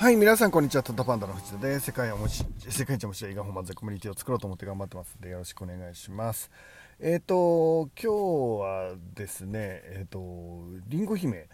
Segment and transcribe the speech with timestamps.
[0.00, 0.84] はい、皆さんこんにちは。
[0.84, 1.86] トットパンダの藤田です。
[1.86, 6.52] 世界をもし、世界一面白い映画本漫才コミュニティを作ろうと思って頑張ってますので、よろしくお願いします。
[7.00, 11.48] えっ、と、今日はですね、えっ、と、りんご姫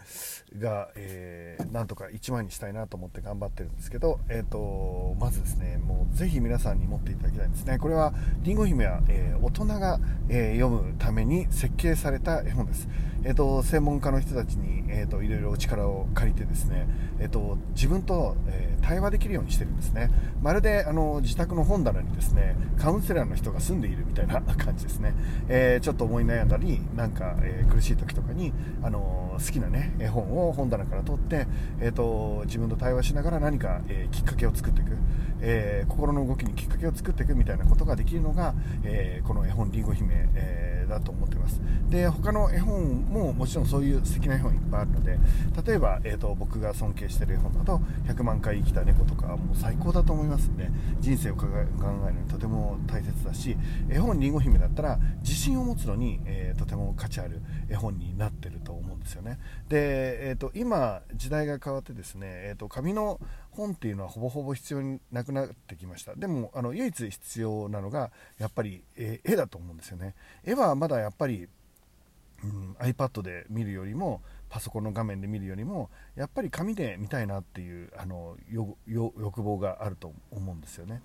[0.59, 7.79] が、えーなんとか1万にしたいなと思って頑張ってるんですけど、えっ、と、まずですね、もうぜひ皆さんに持っていただきたいんですね。
[7.79, 9.99] これは、りんご姫は、え大人が、
[10.29, 12.87] え読むために設計された絵本です。
[13.25, 16.87] えっ、と、専門家の人たちに、えっ、と、いろいろお力を借りてですね、
[17.19, 20.11] えっ、と、自分と、えー対話できるようにしてるんですね。
[20.43, 25.15] まるで、あの、自宅の本棚にですね、カウンセラーの人が住んでいるみたいな感じですね。
[25.49, 31.47] えーちょっと思い悩んだり、なんか、えー苦しい時とかに、あの好きなね、絵本を本棚から取って、
[31.81, 34.91] えっ、と、自分と対話しながら何か、えーきっかけを作っていく、
[35.47, 41.59] えー心の動きにきっかけを作っていくみたいなことができるのが、えーこの絵本りんご姫、えーだと思ってます。
[41.89, 45.17] で、他の絵本ももちろんそういう素敵な絵本いっぱいあるので、
[45.65, 53.57] 例えば、えー、と僕が尊敬している絵本だと「100万回生きた猫」とかはもう最高だと思いますんで人生を考えるのにとても大切だし
[53.89, 63.19] 絵本りんご姫だったら自信を持つのに、えーとても価値ある絵本になってると思うんですよねで、えー、と今時代が変わってですね、えー、と紙の
[63.55, 66.15] 本っていうのはほぼほぼ必要になくなってきました。
[66.15, 70.15] でもあの唯一必要なのがやっぱり、え絵だと思うんですよね。
[70.43, 71.47] 絵はまだやっぱり
[72.43, 74.21] うん、iPad で見るよりも
[74.55, 78.37] パソコンの画面で見るよりもやっぱり紙で見たいなっていうあの
[78.87, 81.01] 欲望があると思うんですよね。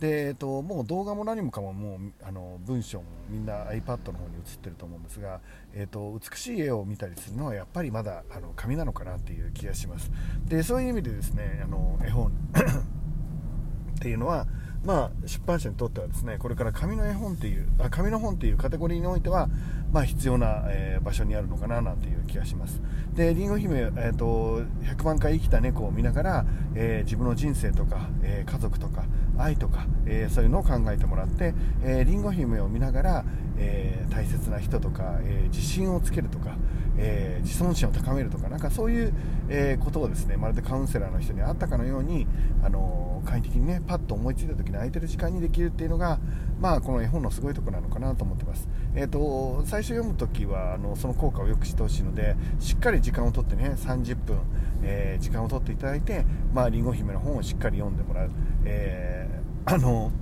[0.00, 5.42] で、えっと、もう動画も何もかももうあの文章もみんな iPad の方に映ってると思うんですが、
[5.74, 10.10] えっと、美しい絵を見たりするのはやっぱりまだあの紙なのかなっていう気がします。
[10.46, 12.32] でそういう意味でですねあの絵本
[13.96, 14.46] っていうのは、
[14.84, 19.48] まあ、出版社にとってはですねこれから紙の絵本っていうあ紙の本っていうカテゴリーにおいては、
[19.92, 22.80] まあ、必要な、えー場所にあるのかななんていう気がします。
[23.16, 29.04] でりんご姫、えー、と100万回生きた猫を見ながら、えー自分の人生とか、えー家族とか
[29.38, 33.24] 愛とか、えーそういうのを考えてもらって、えりんご姫を見ながら、
[33.56, 36.56] え大切な人とか、え自信をつけるとか、
[36.98, 39.14] え自尊心を高めるとかなんかそういう、
[39.48, 42.26] えことをですねまるでカウンセラーの人に会ったかのように、
[42.62, 46.18] あのー簡易的にねパッと思いついた時に空いてる時間にできるっていうのが、
[46.60, 54.38] まあ、この絵本のすごいとこなのかなと思ってます、えー、と最初読む時はあのその効果をよく知ってほしいのでしっかり時間をとってね30分、
[54.82, 56.24] えー時間をとっていただいて、
[56.54, 58.30] まあ、りんご姫の本をしっかり読んでもらう、
[58.64, 60.12] えーあの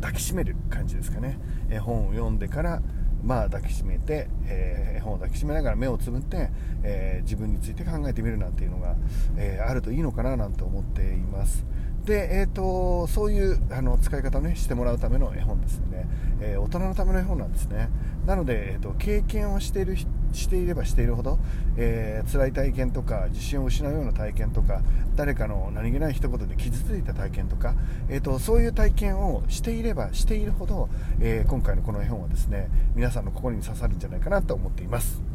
[0.00, 1.38] 抱きしめる感じですかね、
[1.70, 2.82] え本を読んでから、
[3.22, 6.50] まあ、抱きしめて、えー絵本を抱きしめながら目をつぶって、
[6.82, 8.96] えー自分について考えてみるなんていうのが、
[9.36, 11.64] えーあるといいのかななんて思っています。
[12.04, 16.06] で、えー、とそういうあの使い方を、ね、してもらうための絵本ですね、
[16.40, 17.88] えー大人のための絵本なんですね。
[18.26, 21.38] なので、えー、と経験をしているしていればしているほど、
[21.76, 24.82] えー辛い体験とか自信を失うような体験とか
[25.14, 27.74] 誰かの何気ない一言で傷ついた体験とか、
[28.08, 30.88] えー、とそういう体験をしていればしているほど、
[31.20, 35.31] えー今回のこの絵本はですね皆さんの心に刺さるんじゃないかなと思っています。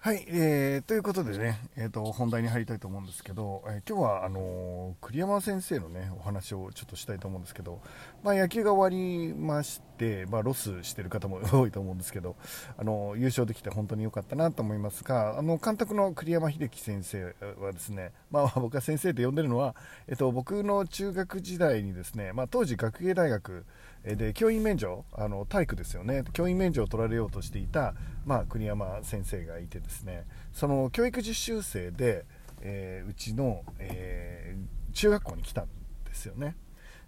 [0.00, 7.80] はい、えーということでね、えー、と本題に入りたいと思うんですけど、えー今日はあのー栗山先生のねお話をちょっとしたいと思うんですけど、
[8.22, 12.36] まあ、野球が終わりまして、まあ、ロスしてる方も 多いと思うんですけど、
[12.76, 19.74] あのー優勝できて本当に良かったなと思いますがあの監督の栗山英樹先生はですね、まあ、 僕が先生と呼んでるのは、
[20.06, 23.66] えー、と僕の中学時代にですね、まあ、当時学芸大学
[24.04, 26.24] で教員免除あの体育ですよね。
[26.32, 27.94] 教員免除を取られようとしていた、
[28.24, 30.24] まあ、栗山先生がいてですね。
[30.52, 32.24] その教育実習生で、
[32.60, 35.66] えーうちの、えー中学校に来たん
[36.06, 36.56] ですよね。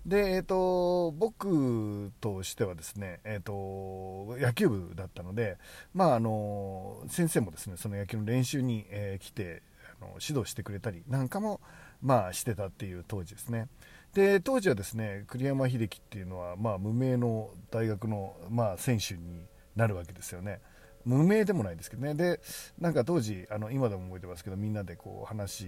[0.06, 5.59] で、えー、と僕としてはですね、えー、と野球部だったので、
[5.93, 9.62] まあ、あの先生もですねその野球の練習に、えー来て
[10.01, 11.61] あの指導してくれたりなんかも、
[12.03, 13.69] まあ、してたっていう当時ですね。
[14.15, 20.60] で当時はですね栗山英樹っていうのは、まあ、無名の大学の、まあ、選手になるわけですよね。
[21.04, 22.15] 無名でもないですけどね。
[22.15, 22.41] で
[22.78, 25.66] なんか当時あの今でも覚えてますけどみんなでこう話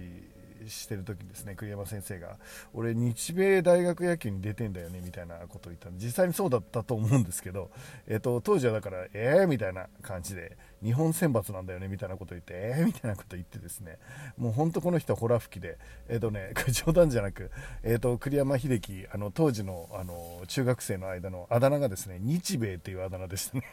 [0.69, 2.37] してる時にですね栗山先生が
[2.73, 7.69] 俺日米大学野球に出てんだよねみたいなことを言ったんで実際にそうだったと思うんですけど、
[8.07, 13.97] えっと、当時はだからええー、みたいな感じで日本選抜なんだよねみたいなことを言ってええー、みたいなことを言ってですね
[14.37, 15.77] もう本当この人はホラ吹きで
[16.09, 17.51] えっ、とね冗談じゃなく、
[17.83, 23.63] えっと栗山英樹あの当時のあの中学生の間のあだ名がですね日米っていうあだ名でしたね。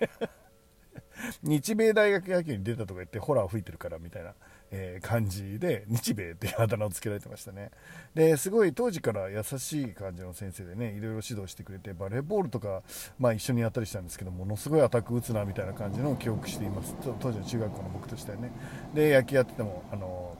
[1.42, 4.34] 日米大学野球に出たとか言ってホラー吹いてるからみたいな、
[4.70, 7.70] えー感じで日米っていうあだ名をつけられてましたね。
[8.14, 12.82] ですごい当時から優しい感じの先生でねいろいろ指導してくれてバレーボールとか、
[13.18, 16.94] まあ、一緒にやったりしたんですけどものすごいアタック打つなみたいな感じのを記憶しています。
[17.02, 18.52] 当時の中学校の僕としてはね。
[18.94, 20.36] で野球やっててもあの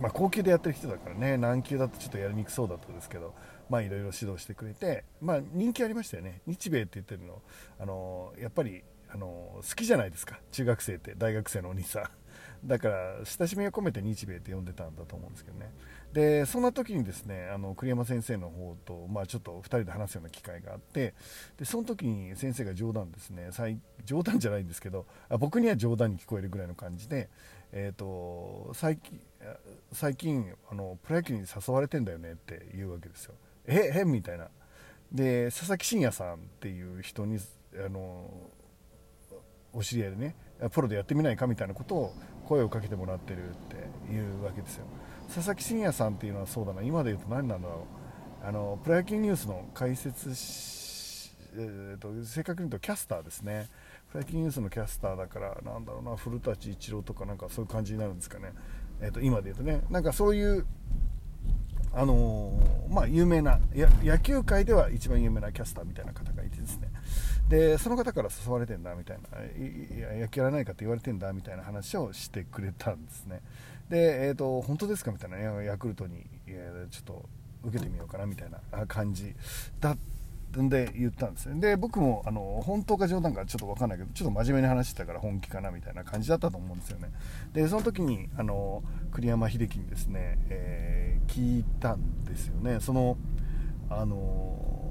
[0.00, 3.34] まあ、高級でやってる人だからね軟球だとちょっとやりにくそうだったんですけど
[3.70, 6.40] まあいろいろ指導してくれて、まあ、人気ありましたよね。
[6.46, 7.40] 日米って言ってるの
[7.78, 8.82] あのやっぱり
[9.14, 10.38] あの好きじゃないですか。
[10.52, 12.04] 中学生って大学生のお兄さん。
[12.64, 15.70] だから親しみを込めて日米って呼んでたんだと思うんですけどね。
[16.12, 21.14] でそんな時にですねあの栗山先生の方と、まあ、ちょっと2人で話すような機会があって
[21.56, 23.50] でその時に先生が冗談ですね。
[24.04, 27.28] 冗談じゃないんですけどあ僕には冗談に聞こえるぐらいの感じで、
[27.72, 29.20] えーと、最近
[29.92, 33.34] 最近あのプロ野球に誘われてんだよねって言うわけですよ。
[33.66, 34.48] ええみたいな。
[35.12, 37.38] で佐々木真也さんっていう人に
[37.74, 38.50] あの
[39.72, 40.36] お知り合いでね
[40.70, 42.14] プロでやってみないかみたいなことを
[42.46, 44.84] 声をかけてもらってるっていうわけですよ。
[45.34, 46.82] 佐々木真也さんっていうのはそうだな。
[46.82, 47.86] 今で言うと何なんだろ
[48.44, 48.46] う。
[48.46, 50.34] あのプロ野球ニュースの解説
[51.54, 53.68] えーと、正確に言うとキャスターですね。
[54.10, 58.52] プロ野球ニュースのキャスターだからなんだろうな古舘一郎とかなんかそういう感じになるんですかね、
[59.00, 59.82] えーと、今で言うとね。
[59.90, 60.66] なんかそういう
[61.94, 63.60] あのー、まあ、有名な
[64.02, 66.88] 野球界では一番有名なキャスターみたいな方がいてですね。
[67.52, 69.38] でその方から誘われてんだみたいな
[70.18, 73.42] 野球やらないかって言われてんだみたいな話をしてくれたんですね。
[73.90, 77.28] で、えーと、本当ですかみたいなねヤクルトに、え、ちょっと
[77.64, 79.34] 受けてみようかなみたいな感じ
[79.80, 79.98] だっ
[80.50, 81.60] たんで言ったんですね。
[81.60, 87.10] で僕もあの本当か冗談かちょっと分かんないけどちょっと真面目に話してたから本気かなみたいな感じだったと思うんですよね。
[87.52, 92.80] でその時にあの栗山英樹にですね、えー、聞いたんですよね。
[92.80, 93.18] その
[93.90, 94.81] あの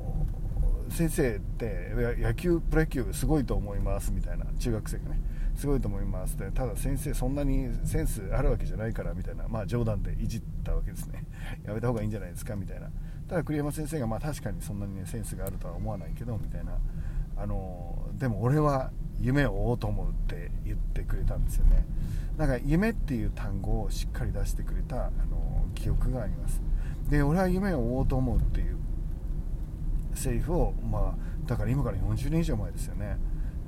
[0.92, 5.20] 先生って野球プロ野球すごいと思いますみたいな中学生がね
[5.56, 11.26] すごいと思いますでただ先生そんなにセンスあるわけじゃないからみたいなまあ冗談でいじったわけですね。
[11.66, 12.90] やめた方がいいんじゃないですかみたいな。
[13.28, 16.78] ただ栗山先生がまあ確かにそんなにねセンスがあるとは思わないけどみたいな。
[17.38, 21.86] あのでも俺は夢を追おうと思うって言ってくれたんですよね。
[22.38, 26.62] なんか夢っていう単語をしっかり出してくれたあの記憶があります。
[27.10, 28.78] で俺は夢を追おうと思うっていう
[30.16, 33.18] セリフを、まあ、だから今から40年以上前ですよね。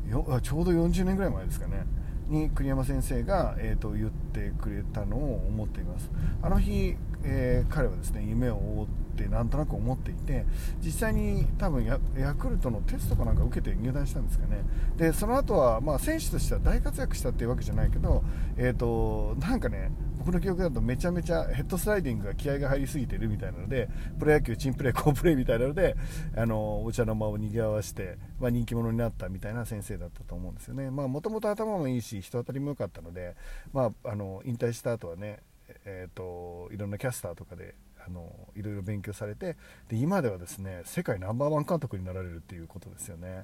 [0.10, 1.86] よちょうど40年ぐらい前ですかね。
[2.28, 6.10] に栗山先生が、えーと、言ってくれたのを思っています。
[6.42, 10.46] あの日、えー、彼はですね夢を追ってなんとなく思っていて
[10.84, 12.00] 実際に多分ヤ
[12.34, 14.64] クルトのテストかなんか受けて入団したんですかね。
[14.98, 18.24] でその後はまあ選手としては大活躍したっていうわけじゃないけど、
[18.58, 19.92] えーとなんかね
[20.24, 25.98] 僕の記憶だとめちゃめちゃヘッドスライディングが気合が入りすぎてるみたいなのでプロ野球珍プレー好プレーみたいなので
[26.38, 30.90] あのお茶の間を賑わして、まあ、人気者になったみたいな先生だったと思うんですよね。
[30.90, 33.36] もともと頭もいいし人当たりも良かったので、
[33.74, 35.42] まあ、あの引退した後はね、
[35.84, 37.76] えーと、いろんなキャスターとかで
[38.08, 39.58] あのいろいろ勉強されて
[39.90, 43.44] で今ではですね世界ナンバーワン監督になられるっていうことですよね。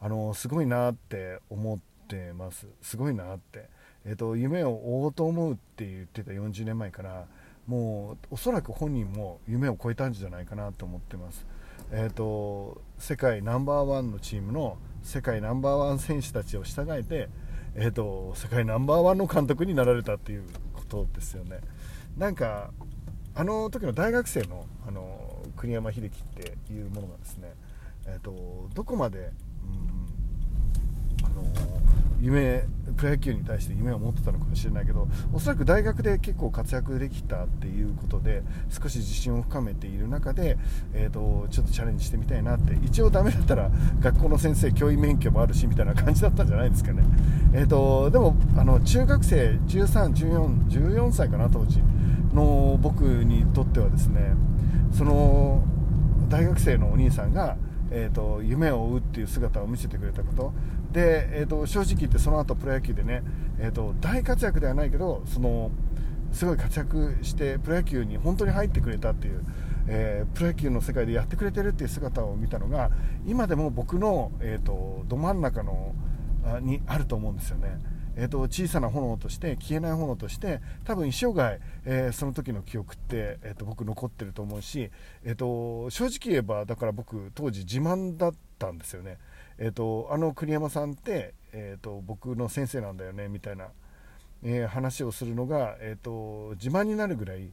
[0.00, 1.78] あのすごいなって思っ
[2.08, 2.66] てます。
[2.82, 3.68] すごいなって。
[4.04, 7.26] えーと、夢を追おうと思うって言ってた40年前から
[7.66, 11.46] もうおそらく本人も夢を超えたんじゃないかなと思ってます、
[11.92, 17.28] えーと、世界ナンバーワンのチームの世界ナンバーワン選手たちを従えて、
[17.74, 21.60] えーと、世界ナンバーワンの監督になられたっていうことですよね。
[22.16, 22.70] なんか
[23.34, 27.54] あの時の大学生のあの栗山英樹っていうものがですね、
[28.06, 29.22] えー、とどこまで、う
[31.22, 31.79] ん、あの
[32.20, 32.64] 夢
[32.96, 40.58] プロ野球に対して夢を持ってたのかもしれないけどおそらく大学で結構活躍できたっていうことで少し自信を深めている中で、
[40.92, 47.02] えーと、ちょっとチャレンジしてみたいなって一応ダメだったら学校の先生教員免許もあるしみたいな感じだったんじゃないですかね、
[47.54, 51.80] えーと、でもあの中学生13、14, 14歳かな当時
[52.34, 54.34] の僕にとってはですね
[54.92, 55.64] その
[56.28, 57.56] 大学生のお兄さんが
[57.92, 60.52] えーと、夢を追うっていう姿を見せてくれたこと
[60.92, 63.22] で、えーと、正直言ってその後プロ野球でね、
[63.58, 65.70] えーと、大活躍ではないけどその
[66.32, 69.44] すごい活躍してプロ野球に本当に入ってくれたっていう、
[69.88, 72.90] えー、プロ野球の世界でやってくれてるっていう姿を見たのが
[73.26, 75.94] 今でも僕の、えー、とど真ん中の
[76.44, 77.78] あにあると思うんですよね。
[78.16, 84.90] えーと、小さな炎として消えない炎として多分一生涯、えー、その時の記憶って、えーと、僕残ってると思うし、
[85.24, 89.16] えーと、正直言えばだから僕当時自慢だったんですよね、
[89.62, 93.68] えー、とあの栗山さんって、えー、と僕の先生なんだよねみたいな、
[94.42, 97.52] えー、話をするのが、えー、と自慢になるぐらい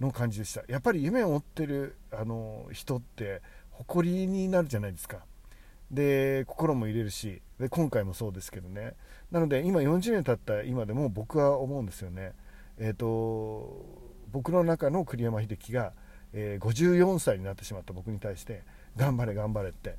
[0.00, 0.62] の感じでした。
[0.68, 5.18] やっぱり夢を追ってるあの人って誇りになるじゃないですか。
[5.88, 8.94] で心も入れるしで今回もそうですけどね。
[9.30, 12.32] なので今40年経った今でも僕は思うんですよね。
[12.76, 13.86] えっ、ー、と
[14.32, 15.92] 僕の中の栗山英樹が、
[16.32, 18.64] えー、54歳になってしまった僕に対して
[18.96, 19.96] 頑張れ頑張れって、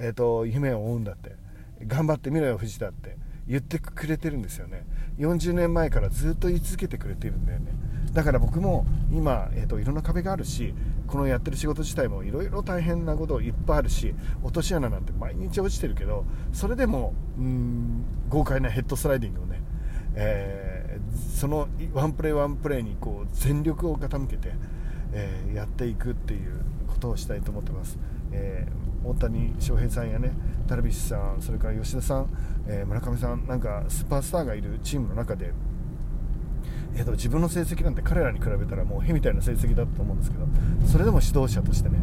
[0.00, 1.36] えーと、夢を追うんだって。
[1.86, 3.16] 頑張ってみろよ藤田って
[3.46, 4.84] 言ってくれてるんですよね。
[5.18, 7.72] 40年前からずっと言い続けてくれてるんだよね。
[8.12, 10.74] だから僕も今、えーと、いろんな壁があるし
[11.06, 19.62] このやってる仕事自体もいろいろ大変なこといっぱいあるし落とし穴なんて毎日落ちてるけどそれでもうん豪快なヘッドスライディングをね、
[20.16, 24.54] えー、そのワンプレーワンプレーにこう全力を傾けて、
[25.12, 27.96] えー、やっていくっていうことをしたいと思ってます。
[28.32, 30.32] えー、大谷翔平さんやね
[30.66, 32.28] ダルビッシュさんそれから吉田さん、
[32.66, 35.52] えー、村上さんなんかスーパースターがいるチームの中で、
[36.94, 40.46] えーと、自分の成績なんて彼らに比べたらもうへみたいな成績だったと思うんですけど
[40.86, 41.98] それでも指導者としてね、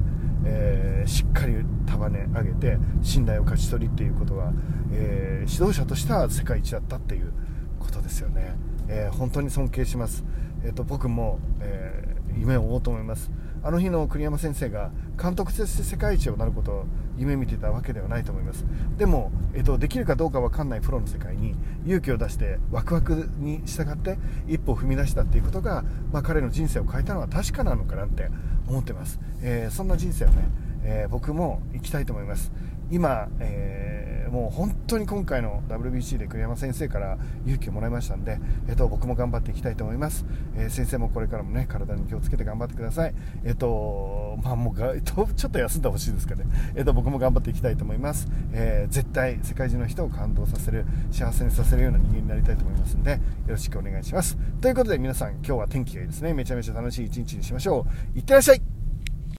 [0.46, 4.52] えー、しっかり束ね上げて信頼を勝ち取りっていうことは、
[4.92, 7.32] え指導者としては世界一だったっていう
[7.80, 8.56] ことですよね、
[8.88, 10.24] え本当に尊敬します、
[10.64, 13.32] えーと僕も、え夢を追おうと思います。
[13.64, 16.86] あの日の栗山先生が監督として世界一をなることを
[17.18, 18.66] 夢見てたわけではないと思います。
[18.98, 28.30] でも、えっと、できるかどうか分かんないプロの世界に勇気を出してワクワクに従って一歩踏み出したっていうことが、まあ、彼の人生を変えたのは確かなのかなって
[28.68, 30.44] 思ってます、えー、そんな人生をね、
[30.84, 32.52] えー、僕も生きたいと思います。
[32.90, 38.40] 今、えー、もう本当に今回の WBC で栗山先生から勇気をもらいましたんで、
[38.70, 40.26] えっと、僕も頑張っていきたいと思います、
[40.56, 43.14] えー、先生もこれからもね体に気をつけて頑張ってください。
[43.44, 46.46] えっとまあもうが ちょっと休んでほしいですかね。
[46.76, 54.38] えっと僕も頑張っていきたいと思います、えー、絶対世界中の人を感動させる幸せにさせるような人間になりたいと思いますんでよろしくお願いします。
[54.62, 56.34] ということで皆さん今日は天気がいいですね。
[56.34, 58.18] めちゃめちゃ楽しい一日にしましょう。
[58.18, 58.77] いってらっしゃい